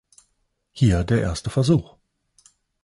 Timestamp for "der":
1.03-1.21